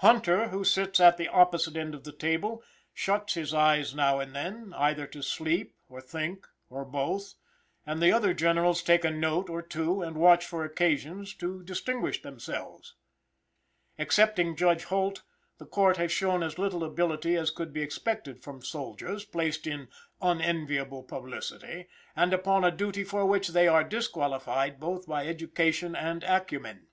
Hunter, 0.00 0.48
who 0.48 0.62
sits 0.62 1.00
at 1.00 1.16
the 1.16 1.28
opposite 1.28 1.74
end 1.74 1.94
of 1.94 2.04
the 2.04 2.12
table, 2.12 2.62
shuts 2.92 3.32
his 3.32 3.54
eyes 3.54 3.94
now 3.94 4.20
and 4.20 4.34
then, 4.36 4.74
either 4.76 5.06
to 5.06 5.22
sleep 5.22 5.74
or 5.88 6.02
think, 6.02 6.46
or 6.68 6.84
both, 6.84 7.34
and 7.86 7.98
the 8.02 8.12
other 8.12 8.34
generals 8.34 8.82
take 8.82 9.06
a 9.06 9.10
note 9.10 9.48
or 9.48 9.62
two, 9.62 10.02
and 10.02 10.18
watch 10.18 10.44
for 10.44 10.66
occasions 10.66 11.32
to 11.36 11.62
distinguish 11.62 12.20
themselves. 12.20 12.94
Excepting 13.98 14.54
Judge 14.54 14.84
Holt, 14.84 15.22
the 15.56 15.64
court 15.64 15.96
has 15.96 16.12
shown 16.12 16.42
as 16.42 16.58
little 16.58 16.84
ability 16.84 17.34
as 17.34 17.50
could 17.50 17.72
be 17.72 17.80
expected 17.80 18.42
from 18.42 18.60
soldiers, 18.60 19.24
placed 19.24 19.66
in 19.66 19.88
unenviable 20.20 21.02
publicity, 21.02 21.88
and 22.14 22.34
upon 22.34 22.64
a 22.64 22.70
duty 22.70 23.02
for 23.02 23.24
which 23.24 23.48
they 23.48 23.66
are 23.66 23.82
disqualified, 23.82 24.78
both 24.78 25.06
by 25.06 25.26
education 25.26 25.96
and 25.96 26.22
acumen. 26.22 26.88